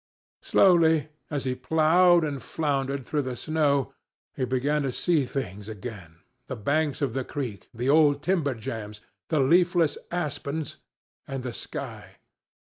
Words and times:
Slowly, 0.41 1.09
as 1.29 1.45
he 1.45 1.53
ploughed 1.53 2.23
and 2.23 2.41
floundered 2.41 3.05
through 3.05 3.21
the 3.21 3.35
snow, 3.35 3.93
he 4.35 4.45
began 4.45 4.81
to 4.81 4.91
see 4.91 5.27
things 5.27 5.69
again—the 5.69 6.55
banks 6.55 7.03
of 7.03 7.13
the 7.13 7.23
creek, 7.23 7.69
the 7.71 7.87
old 7.87 8.23
timber 8.23 8.55
jams, 8.55 9.01
the 9.27 9.39
leafless 9.39 9.99
aspens, 10.11 10.77
and 11.27 11.43
the 11.43 11.53
sky. 11.53 12.15